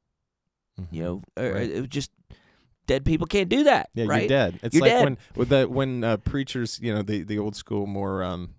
[0.80, 0.86] Mhm.
[0.92, 1.70] You know, or, Right.
[1.70, 2.10] it just
[2.86, 3.90] dead people can't do that.
[3.94, 4.20] Yeah, right?
[4.22, 4.60] you're dead.
[4.62, 5.04] It's You're like dead.
[5.04, 8.54] when with the when uh, preachers, you know, the the old school more um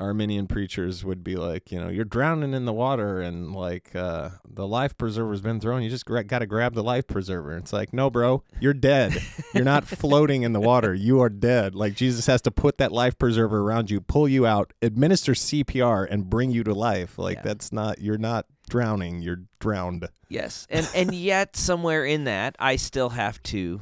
[0.00, 4.30] Arminian preachers would be like, you know, you're drowning in the water and like uh,
[4.48, 5.82] the life preserver's been thrown.
[5.82, 7.56] You just gra- got to grab the life preserver.
[7.56, 9.16] It's like, no, bro, you're dead.
[9.54, 10.94] you're not floating in the water.
[10.94, 11.74] You are dead.
[11.74, 16.06] Like Jesus has to put that life preserver around you, pull you out, administer CPR,
[16.10, 17.18] and bring you to life.
[17.18, 17.42] Like Yeah.
[17.42, 18.00] that's not.
[18.00, 19.20] You're not drowning.
[19.22, 20.08] You're drowned.
[20.28, 23.80] Yes, and and yet somewhere in that, I still have to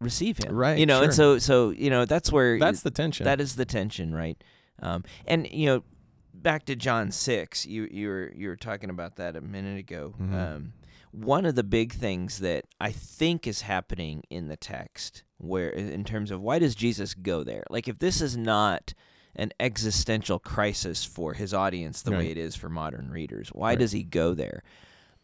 [0.00, 0.54] receive him.
[0.54, 3.24] Right, You know, and so so you know that's where That's the tension.
[3.24, 4.42] that is the tension, right?
[4.80, 5.84] Um, and you know,
[6.32, 10.14] back to John six, you you were you were talking about that a minute ago.
[10.20, 10.34] Mhm.
[10.34, 10.72] Um,
[11.12, 16.02] one of the big things that I think is happening in the text, where in
[16.04, 17.62] terms of why does Jesus go there?
[17.70, 18.94] Like, if this is not
[19.36, 23.78] an existential crisis for his audience the way it is for modern readers, why Right.
[23.78, 24.62] does he go there?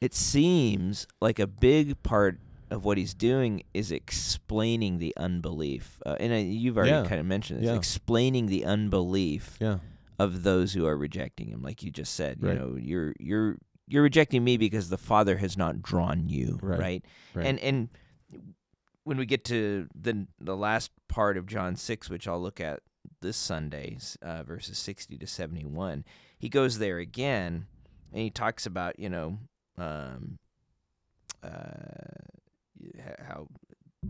[0.01, 2.39] It seems like a big part
[2.71, 7.07] of what he's doing is explaining the unbelief, uh, and uh, you've already Yeah.
[7.07, 7.75] kind of mentioned this, Yeah.
[7.77, 9.79] explaining the unbelief yeah.
[10.19, 12.43] of those who are rejecting him, like you just said.
[12.43, 12.53] Right.
[12.55, 16.79] You know, you're you're you're rejecting me because the Father has not drawn you, Right.
[16.79, 17.05] right?
[17.35, 17.47] Right.
[17.47, 17.89] And and
[19.05, 22.81] when we get to the the last part of John six, which I'll look at
[23.21, 26.05] this Sunday, uh, verses sixty to seventy one,
[26.39, 27.67] he goes there again,
[28.13, 29.39] and he talks about you know
[29.77, 30.39] um,
[31.43, 31.49] uh,
[33.29, 33.49] how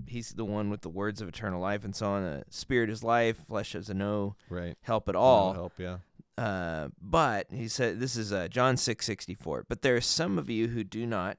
[0.07, 2.23] he's the one with the words of eternal life and so on.
[2.23, 4.77] The spirit is life, flesh has no right.
[4.83, 5.53] help at all.
[5.55, 5.73] help.
[5.79, 5.99] Yeah.
[6.39, 9.65] Uh, but he said, this is uh, John six sixty four.
[9.69, 11.37] But there are some of you who do not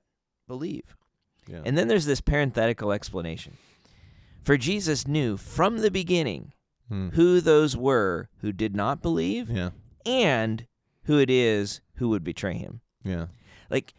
[0.48, 0.96] believe.
[1.48, 1.62] Yeah.
[1.66, 3.58] And then there's this parenthetical explanation.
[4.44, 6.54] For Jesus knew from the beginning
[6.90, 7.10] Hmm.
[7.10, 9.70] who those were who did not believe Yeah.
[10.06, 10.68] and
[11.04, 12.82] who it is who would betray him.
[13.04, 13.28] Yeah.
[13.70, 13.94] Like,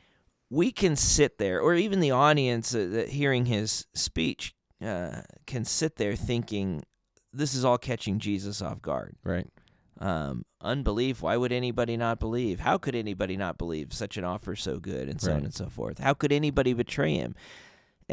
[0.52, 5.64] we can sit there, or even the audience uh, that hearing his speech uh, can
[5.64, 6.82] sit there thinking,
[7.32, 9.16] this is all catching Jesus off guard.
[9.24, 9.48] Right.
[10.02, 11.22] um, unbelief.
[11.22, 12.60] Why would anybody not believe?
[12.60, 15.68] How could anybody not believe such an offer so good, and so on and so
[15.68, 15.98] forth?
[15.98, 17.34] How could anybody betray him?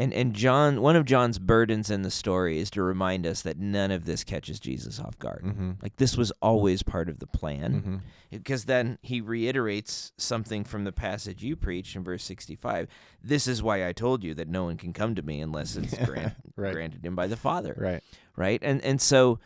[0.00, 3.58] And and John, one of John's burdens in the story is to remind us that
[3.58, 5.42] none of this catches Jesus off guard.
[5.44, 5.72] Mm-hmm.
[5.82, 7.96] Like this was always part of the plan, Mm-hmm.
[8.30, 12.88] because then he reiterates something from the passage you preached in verse sixty-five.
[13.22, 15.94] This is why I told you that no one can come to me unless it's
[16.06, 16.72] grant, Right.
[16.72, 18.02] granted him by the Father Right.
[18.36, 18.60] right?
[18.62, 19.38] And and so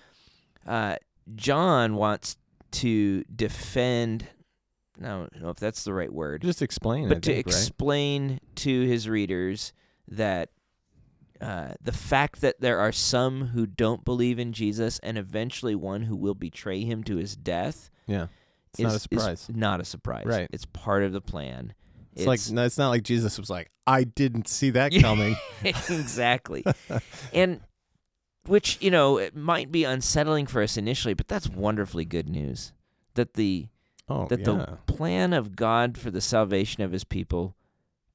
[0.66, 0.96] uh,
[1.34, 2.36] John wants
[2.72, 4.26] to defend.
[5.02, 7.08] I don't know if that's the right word, Just explain.
[7.08, 7.54] but I to think, right?
[7.56, 9.72] explain to his readers
[10.08, 10.50] that
[11.40, 16.02] uh, the fact that there are some who don't believe in Jesus and eventually one
[16.02, 18.28] who will betray him to his death Yeah.
[18.70, 19.48] It's is not a surprise.
[19.52, 20.26] not a surprise.
[20.26, 20.48] Right.
[20.52, 21.74] It's part of the plan.
[22.16, 25.36] It's, like no, it's not like Jesus was like, I didn't see that coming.
[25.64, 26.64] exactly.
[27.32, 27.60] and
[28.46, 32.72] which, you know, it might be unsettling for us initially, but that's wonderfully good news.
[33.14, 33.68] That the
[34.08, 34.44] Oh that yeah.
[34.44, 37.56] the plan of God for the salvation of his people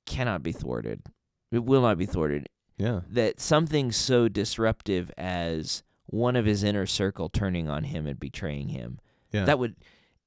[0.05, 1.01] cannot be thwarted.
[1.51, 2.47] It will not be thwarted.
[2.77, 3.01] yeah.
[3.09, 8.69] That something so disruptive as one of his inner circle turning on him and betraying
[8.69, 8.99] him.
[9.31, 9.45] Yeah.
[9.45, 9.75] That would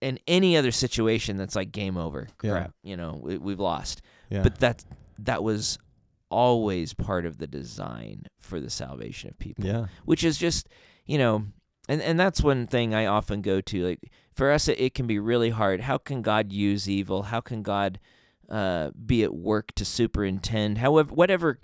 [0.00, 2.28] in any other situation that's like game over.
[2.42, 2.68] Yeah.
[2.82, 4.42] You know, we, we've lost yeah.
[4.42, 4.84] but that
[5.18, 5.78] that was
[6.30, 9.86] always part of the design for the salvation of people yeah.
[10.06, 10.68] which is just
[11.04, 11.44] you know
[11.88, 15.06] and and that's one thing i often go to like for us it, it can
[15.06, 18.00] be really hard how can god use evil how can god
[18.52, 21.58] uh, be at work to superintend however whatever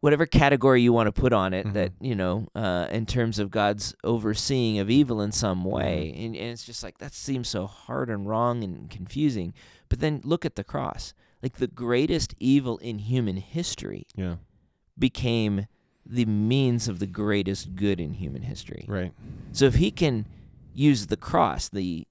[0.00, 3.50] whatever category you want to put on it that you know uh, in terms of
[3.50, 7.66] god's overseeing of evil in some way and, and it's just like that seems so
[7.66, 9.52] hard and wrong and confusing
[9.88, 14.36] but then look at the cross like the greatest evil in human history Yeah.
[14.98, 15.66] became
[16.04, 18.84] the means of the greatest good in human history.
[18.88, 19.12] Right.
[19.52, 20.24] So if he can
[20.72, 22.06] use the cross, the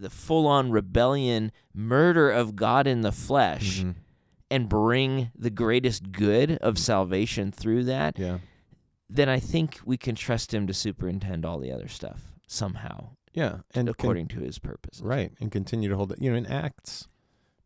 [0.00, 3.94] the full-on rebellion, murder of God in the flesh Mhm.
[4.50, 8.38] and bring the greatest good of salvation through that, Yeah.
[9.08, 13.58] then I think we can trust him to superintend all the other stuff somehow Yeah.
[13.74, 15.00] And con- according to his purpose.
[15.02, 15.32] right.
[15.40, 16.22] And continue to hold it.
[16.22, 17.06] You know, in Acts,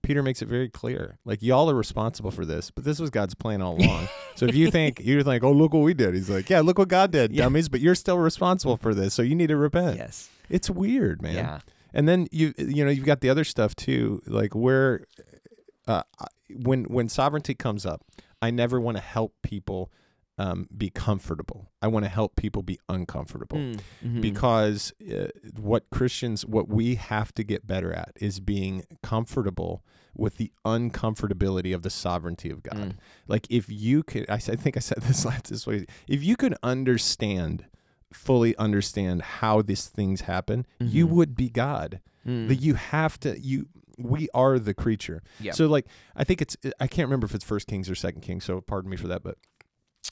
[0.03, 1.19] Peter makes it very clear.
[1.25, 4.09] Like y'all are responsible for this, but this was God's plan all along.
[4.35, 6.79] so if you think you're like, oh look what we did, he's like, yeah, look
[6.79, 7.45] what God did, Yeah.
[7.45, 7.69] dummies.
[7.69, 9.99] But you're still responsible for this, so you need to repent.
[9.99, 10.29] Yes.
[10.49, 11.35] It's weird, man.
[11.35, 11.61] Yeah.
[11.93, 15.05] And then you you know you've got the other stuff too, like where
[15.89, 16.03] uh,
[16.51, 18.05] when when sovereignty comes up,
[18.43, 19.91] I never want to help people
[20.39, 21.71] um, be comfortable.
[21.83, 24.21] I want to help people be uncomfortable Mm, mhm.
[24.23, 29.85] because uh, what Christians what we have to get better at is being comfortable
[30.17, 32.95] with the uncomfortability of the sovereignty of God.
[32.95, 32.97] Mm.
[33.29, 35.87] Like if you could, I think I said this last this way.
[36.09, 37.67] If you could understand
[38.13, 41.11] fully understand how these things happen, you Mhm.
[41.11, 42.01] would be God.
[42.27, 42.49] Mm.
[42.49, 43.69] That you have to you
[43.99, 45.23] we are the creature.
[45.41, 45.55] Yep.
[45.55, 48.45] So like I think it's I can't remember if it's first Kings or second Kings,
[48.45, 49.37] so pardon me for that, but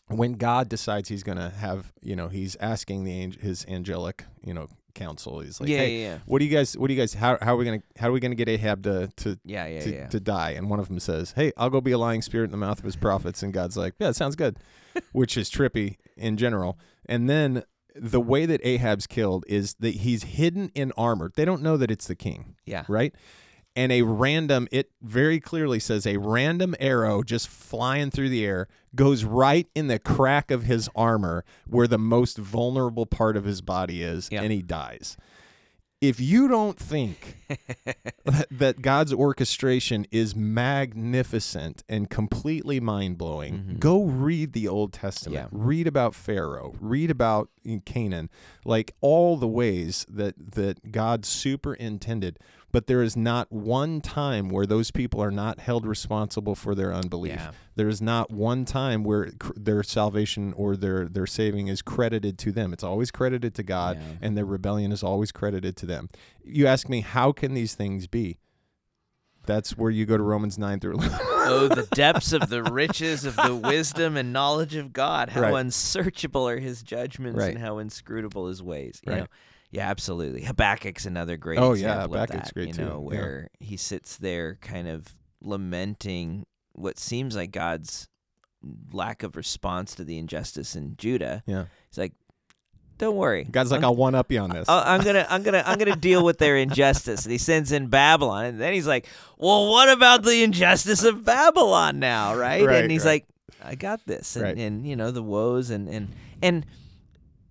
[0.09, 4.25] when God decides he's going to have, you know, he's asking the angel, his angelic,
[4.45, 5.41] you know, council.
[5.41, 7.39] He's like, yeah, "Hey, yeah, yeah, what do you guys what do you guys how
[7.41, 9.91] how are we to how are we to get Ahab to to yeah, yeah, to,
[9.95, 10.07] yeah.
[10.09, 10.51] to die.
[10.51, 12.79] And one of them says, Hey, I'll go be a lying spirit in the mouth
[12.79, 13.43] of his prophets.
[13.43, 14.57] And God's like, Yeah, it sounds good,
[15.13, 16.79] which is trippy in general.
[17.07, 17.63] And then
[18.01, 21.31] the way that Ahab's killed is that he's hidden in armor.
[21.35, 22.85] They don't know that it's the king, yeah.
[22.89, 23.15] right?
[23.77, 28.67] And a random, it very clearly says a random arrow just flying through the air
[28.95, 33.61] goes right in the crack of his armor where the most vulnerable part of his
[33.61, 34.43] body is, Yeah.
[34.43, 35.17] and he dies.
[36.01, 37.39] If you don't think
[38.25, 43.81] that- that God's orchestration is magnificent and completely mind blowing, Mhm.
[43.81, 45.35] go read the Old Testament.
[45.35, 45.49] Yeah.
[45.51, 46.75] Read about Pharaoh.
[46.81, 47.51] Read about
[47.85, 48.31] Canaan.
[48.65, 52.39] Like all the ways that that God superintended.
[52.71, 56.93] But there is not one time where those people are not held responsible for their
[56.93, 57.37] unbelief.
[57.37, 57.53] Yeah.
[57.77, 62.37] There is not one time where cr- their salvation or their their saving is credited
[62.41, 62.75] to them.
[62.75, 64.17] It's always credited to God, Yeah.
[64.21, 66.09] and their rebellion is always credited to them.
[66.45, 68.39] You ask me, how can these things be?
[69.47, 71.19] That's where you go to Romans nine through eleven.
[71.23, 75.31] oh, the depths of the riches of the wisdom and knowledge of God.
[75.31, 75.55] How Right.
[75.55, 77.55] unsearchable are his judgments Right.
[77.55, 79.01] and how inscrutable his ways.
[79.07, 79.19] You Right.
[79.21, 79.27] know?
[79.71, 80.43] Yeah, absolutely.
[80.45, 82.55] Habakkuk's another great Oh, yeah, Habakkuk's of that.
[82.55, 83.19] great you too, know, yeah.
[83.19, 88.09] where he sits there kind of lamenting what seems like God's
[88.93, 91.43] lack of response to the injustice in Judah.
[91.47, 92.13] yeah, He's like,
[92.99, 93.45] Don't worry.
[93.45, 94.69] God's like, I'm I'll one up you on this.
[94.69, 97.25] I- I'm gonna, I'm gonna, I'm gonna deal with their injustice.
[97.25, 99.07] And he sends in Babylon, and then he's like,
[99.39, 103.25] "Well, what about the injustice of Babylon now, right?" Right, and he's right.
[103.63, 104.57] like, "I got this," and, Right.
[104.57, 106.09] and you know the woes and and
[106.43, 106.67] and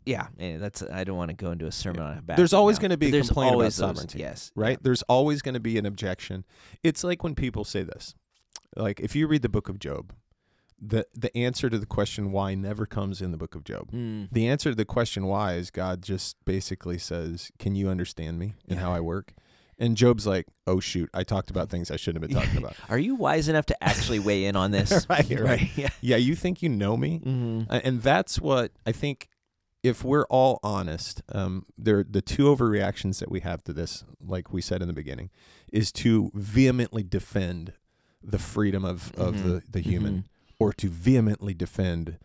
[0.07, 0.81] yeah, and that's.
[0.81, 2.37] I don't want to go into a sermon on Habakkuk.
[2.37, 4.81] There's always going to be a there's complaint about always those- sovereignty, Yes, right?
[4.81, 6.45] There's always going to be an objection.
[6.83, 8.15] It's like when people say this.
[8.75, 10.13] Like if you read the book of Job,
[10.79, 13.91] the the answer to the question why never comes in the book of Job.
[13.91, 14.29] Mm.
[14.31, 18.53] The answer to the question why is God just basically says, "Can you understand me
[18.67, 18.85] and Yeah.
[18.85, 19.33] how I work?"
[19.79, 22.75] And Job's like, "Oh shoot, I talked about things I shouldn't have been talking about."
[22.89, 25.05] Are you wise enough to actually weigh in on this?
[25.09, 25.69] Right, right.
[25.75, 25.89] Yeah.
[26.01, 27.17] yeah, you think you know me?
[27.19, 29.27] hmm Uh, and that's what I think.
[29.83, 34.51] If we're all honest, um, there the two overreactions that we have to this, like
[34.51, 35.29] we said in the beginning,
[35.71, 37.73] is to vehemently defend
[38.23, 39.43] the freedom of, of Mhm.
[39.43, 40.27] the, the human,
[40.59, 42.17] or to vehemently defend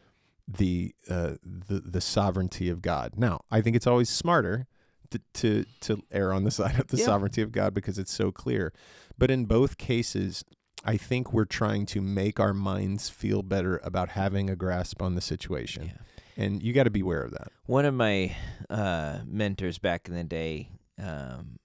[0.48, 3.12] the uh, the the sovereignty of God.
[3.16, 4.66] Now, I think it's always smarter
[5.10, 7.04] to to, to err on the side of the Yeah.
[7.04, 8.72] sovereignty of God because it's so clear.
[9.18, 10.42] But in both cases,
[10.84, 15.14] I think we're trying to make our minds feel better about having a grasp on
[15.14, 15.84] the situation.
[15.84, 15.92] Yeah.
[16.36, 17.48] And you got to beware of that.
[17.66, 18.34] One of my
[18.70, 20.70] uh, mentors back in the day
[21.02, 21.58] um,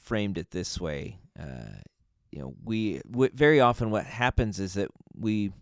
[0.00, 1.18] framed it this way.
[1.38, 1.80] Uh,
[2.30, 5.52] you know, we w- very often what happens is that we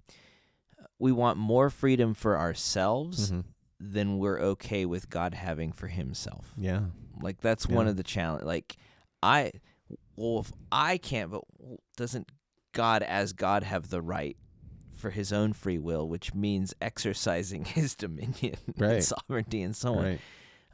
[0.99, 3.31] we want more freedom for ourselves
[3.81, 6.53] than we're okay with God having for Himself.
[6.57, 6.83] Yeah.
[7.21, 8.45] Like that's one of the challenge.
[8.45, 8.77] Like
[9.23, 9.53] I,
[10.17, 11.43] well, if I can't, but
[11.97, 12.31] doesn't
[12.73, 14.37] God as God have the right
[14.99, 18.95] for His own free will, which means exercising His dominion, Right.
[18.95, 20.05] and sovereignty, and so on.
[20.05, 20.21] Right.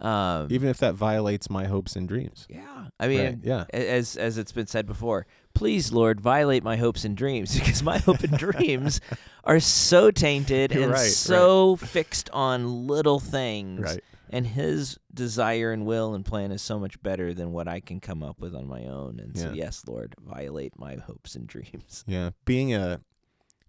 [0.00, 2.48] Um, Even if that violates my hopes and dreams.
[2.50, 3.64] yeah, I mean, Right, yeah.
[3.72, 7.98] as as it's been said before, please, Lord, violate my hopes and dreams because my
[7.98, 9.00] hope and dreams
[9.44, 13.82] are so tainted You're and right, so fixed on little things.
[13.82, 14.00] Right.
[14.30, 18.00] And his desire and will and plan is so much better than what I can
[18.00, 19.20] come up with on my own.
[19.20, 22.02] And so, yes, Lord, violate my hopes and dreams.
[22.08, 22.30] Yeah.
[22.44, 23.00] Being a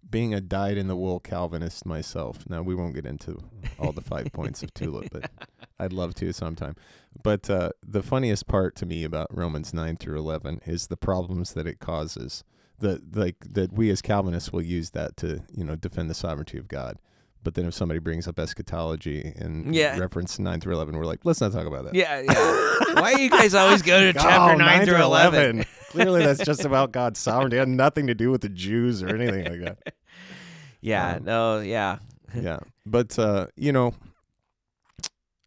[0.09, 2.47] being a dyed in the wool Calvinist myself.
[2.49, 3.39] Now we won't get into
[3.79, 5.29] all the five points of tulip, but
[5.79, 6.75] I'd love to sometime.
[7.21, 11.53] But uh, the funniest part to me about Romans nine through eleven is the problems
[11.53, 12.43] that it causes.
[12.79, 16.57] The like that we as Calvinists will use that to you know defend the sovereignty
[16.57, 16.97] of God.
[17.45, 19.97] But then if somebody brings up eschatology and Yeah.
[19.97, 21.95] reference nine through eleven, we're like, let's not talk about that.
[21.95, 22.99] Yeah, yeah.
[23.01, 25.63] Why do you guys always go to chapter Oh, 9 through 11?
[25.89, 27.55] Clearly, that's just about God's sovereignty.
[27.55, 29.93] It had nothing to do with the Jews or anything like that.
[30.81, 31.97] Yeah, Um, no, yeah.
[32.35, 33.95] yeah but uh you know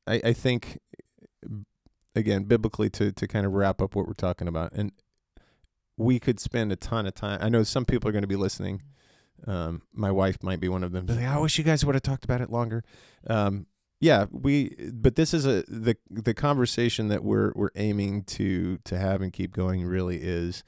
[0.09, 0.79] i i think
[2.17, 4.91] again biblically to to kind of wrap up what we're talking about and
[5.97, 8.35] we could spend a ton of time i know some people are going to be
[8.37, 8.83] listening
[9.47, 12.03] um my wife might be one of them like, i wish you guys would have
[12.03, 12.83] talked about it longer
[13.29, 13.67] um
[14.01, 18.99] yeah we but this is a the the conversation that we're we're aiming to to
[18.99, 20.65] have and keep going really is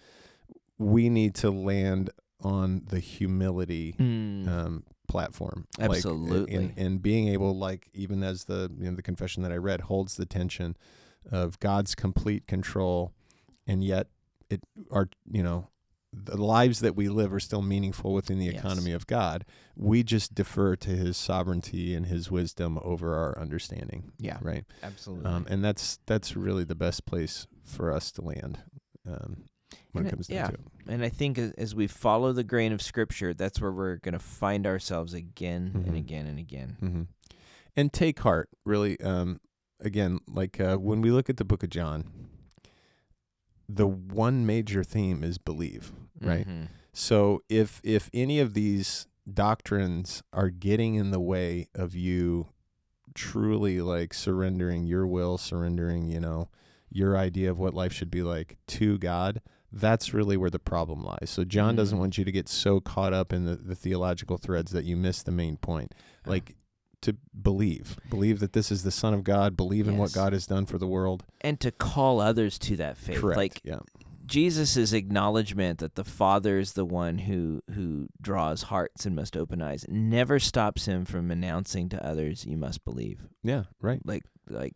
[0.79, 2.11] we need to land
[2.43, 4.49] on the humility Mm.
[4.49, 5.67] um, platform.
[5.79, 6.41] Absolutely.
[6.41, 9.57] Like, and, and being able, like, even as the you know the confession that I
[9.57, 10.77] read holds the tension
[11.31, 13.13] of God's complete control,
[13.67, 14.07] and yet
[14.49, 15.69] it are you know
[16.13, 18.57] the lives that we live are still meaningful within the Yes.
[18.57, 19.45] economy of God.
[19.77, 24.11] We just defer to His sovereignty and His wisdom over our understanding.
[24.19, 24.39] Yeah.
[24.43, 24.65] Right.
[24.83, 25.27] Absolutely.
[25.31, 28.59] Um, and that's that's really the best place for us to land
[29.07, 29.45] um,
[29.93, 30.47] when And it it- comes down yeah.
[30.49, 30.61] to it.
[30.89, 34.15] And I think as, as we follow the grain of Scripture, that's where we're going
[34.15, 35.87] to find ourselves again Mhm.
[35.87, 36.77] and again and again.
[36.81, 37.03] hmm
[37.77, 39.01] And take heart, really.
[39.01, 39.41] Um,
[39.79, 42.11] again, like uh, when we look at the Book of John,
[43.73, 46.47] the one major theme is believe, right?
[46.49, 46.69] Mhm.
[46.93, 52.49] So if if any of these doctrines are getting in the way of you
[53.15, 56.49] truly like surrendering your will, surrendering, you know,
[56.91, 59.41] your idea of what life should be like to God,
[59.73, 61.31] that's really where the problem lies.
[61.31, 62.01] So John doesn't Mm.
[62.01, 65.23] want you to get so caught up in the, the theological threads that you miss
[65.23, 65.95] the main point.
[66.27, 66.57] Like
[67.03, 70.47] to believe, believe that this is the Son of God, believe in what God has
[70.47, 71.25] done for the world.
[71.41, 73.21] And to call others to that faith.
[73.21, 73.37] Correct.
[73.37, 73.81] Like yeah.
[74.27, 79.61] Jesus' acknowledgement that the Father is the one who who draws hearts and must open
[79.61, 83.65] eyes never stops him from announcing to others, "You must believe." Yeah.
[83.81, 84.01] Right.
[84.05, 84.75] Like like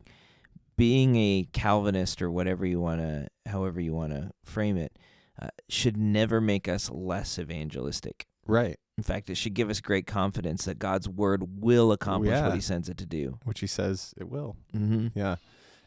[0.77, 4.99] being a Calvinist or whatever you want to, however you want to frame it,
[5.41, 8.27] uh, should never make us less evangelistic.
[8.47, 8.79] Right.
[8.97, 12.47] In fact, it should give us great confidence that God's word will accomplish Yeah.
[12.47, 13.39] what He sends it to do.
[13.45, 14.57] Which he says it will.
[14.75, 15.09] Mm-hmm.
[15.19, 15.37] Yeah.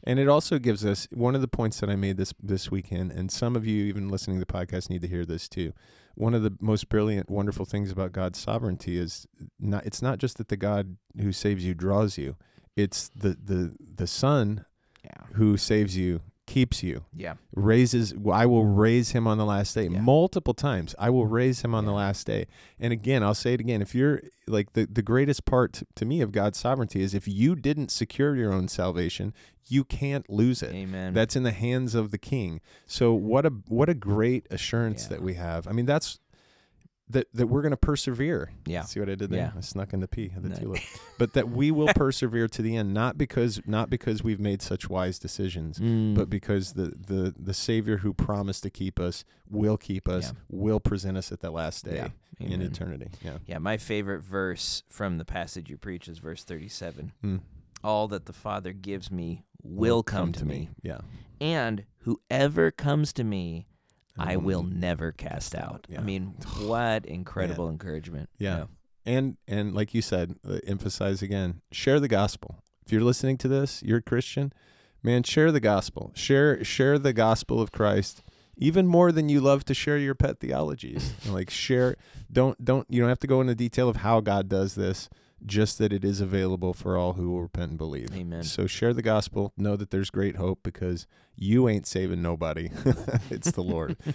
[0.03, 3.11] And it also gives us one of the points that I made this this weekend,
[3.11, 5.73] and some of you even listening to the podcast need to hear this too.
[6.15, 9.27] One of the most brilliant, wonderful things about God's sovereignty is
[9.59, 12.35] not it's not just that the God who saves you draws you.
[12.75, 14.65] It's the the the Son
[15.03, 15.23] Yeah.
[15.33, 17.05] who saves you keeps you.
[17.15, 17.35] Yeah.
[17.55, 19.87] Raises I will raise him on the last day.
[19.87, 19.99] Yeah.
[20.01, 20.95] Multiple times.
[20.97, 22.47] I will raise him on the last day.
[22.79, 23.81] And again, I'll say it again.
[23.83, 27.27] If you're like the, the greatest part to, to me of God's sovereignty is if
[27.27, 29.33] you didn't secure your own salvation,
[29.67, 30.73] you can't lose it.
[30.73, 31.13] Amen.
[31.13, 32.61] That's in the hands of the king.
[32.87, 35.09] So what a what a great assurance Yeah.
[35.09, 35.67] that we have.
[35.67, 36.19] I mean, that's
[37.09, 38.51] that that we're going to persevere.
[38.65, 38.81] yeah.
[38.83, 39.51] See what I did there?
[39.53, 39.57] Yeah.
[39.57, 40.55] I snuck in the P of the No.
[40.55, 40.81] tulip.
[41.17, 44.89] But that we will persevere to the end, not because not because we've made such
[44.89, 46.15] wise decisions, Mm.
[46.15, 50.39] but because the the the Savior who promised to keep us will keep us, Yeah.
[50.49, 51.95] will present us at the last day
[52.39, 52.47] yeah.
[52.47, 53.09] in eternity.
[53.23, 53.37] Yeah.
[53.45, 57.13] Yeah, my favorite verse from the passage you preach is verse 37.
[57.23, 57.39] Mm.
[57.83, 60.99] All that the Father gives me will come, to me, Yeah.
[61.39, 63.67] and whoever comes to me,
[64.17, 65.99] I will never cast out, yeah.
[65.99, 68.29] I mean, what incredible encouragement.
[68.37, 68.65] Yeah.
[69.05, 72.61] And and like you said, uh, emphasize again, share the gospel.
[72.85, 74.53] If you're listening to this, you're a Christian,
[75.03, 76.11] man, share the gospel.
[76.13, 78.21] Share share the gospel of Christ
[78.57, 81.13] even more than you love to share your pet theologies.
[81.25, 81.95] like share
[82.31, 85.09] don't don't you don't have to go into detail of how God does this,
[85.45, 88.09] just that it is available for all who will repent and believe.
[88.15, 88.43] Amen.
[88.43, 92.69] So share the gospel, know that there's great hope because you ain't saving nobody.
[93.29, 93.97] it's the Lord.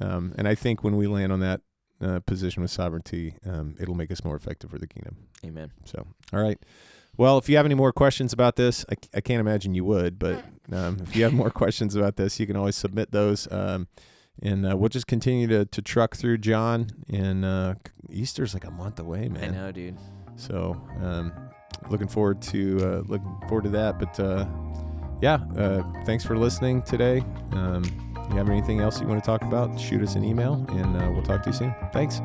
[0.00, 1.60] Um, and I think when we land on that
[2.00, 5.16] uh, position with sovereignty, um, it'll make us more effective for the kingdom.
[5.44, 5.72] Amen.
[5.84, 6.58] So, all right.
[7.16, 10.20] Well, if you have any more questions about this, I, I can't imagine you would,
[10.20, 13.50] but um, if you have more questions about this, you can always submit those.
[13.50, 13.88] Um,
[14.40, 16.90] and uh, we'll just continue to, to truck through John.
[17.12, 17.74] And uh,
[18.08, 19.50] Easter's like a month away, man.
[19.50, 19.98] I know, dude.
[20.38, 21.32] So, um,
[21.90, 23.98] looking forward to uh, looking forward to that.
[23.98, 24.46] But uh,
[25.20, 27.24] yeah, uh, thanks for listening today.
[27.52, 27.84] Um,
[28.30, 29.78] you have anything else you want to talk about?
[29.80, 31.74] Shoot us an email, and uh, we'll talk to you soon.
[31.92, 32.20] Thanks.